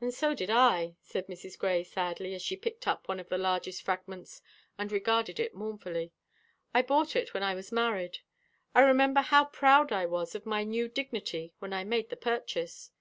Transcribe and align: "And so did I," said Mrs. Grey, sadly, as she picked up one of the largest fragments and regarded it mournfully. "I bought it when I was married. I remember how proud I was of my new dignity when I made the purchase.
"And 0.00 0.14
so 0.14 0.32
did 0.34 0.48
I," 0.48 0.96
said 1.02 1.26
Mrs. 1.26 1.58
Grey, 1.58 1.84
sadly, 1.84 2.32
as 2.34 2.40
she 2.40 2.56
picked 2.56 2.88
up 2.88 3.06
one 3.06 3.20
of 3.20 3.28
the 3.28 3.36
largest 3.36 3.82
fragments 3.82 4.40
and 4.78 4.90
regarded 4.90 5.38
it 5.38 5.54
mournfully. 5.54 6.10
"I 6.72 6.80
bought 6.80 7.14
it 7.14 7.34
when 7.34 7.42
I 7.42 7.54
was 7.54 7.70
married. 7.70 8.20
I 8.74 8.80
remember 8.80 9.20
how 9.20 9.44
proud 9.44 9.92
I 9.92 10.06
was 10.06 10.34
of 10.34 10.46
my 10.46 10.64
new 10.64 10.88
dignity 10.88 11.52
when 11.58 11.74
I 11.74 11.84
made 11.84 12.08
the 12.08 12.16
purchase. 12.16 12.92